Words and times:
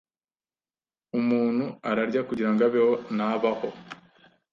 Umuntu 1.19 1.65
ararya 1.89 2.21
kugirango 2.29 2.61
abeho, 2.67 2.93
ntabaho. 3.15 3.67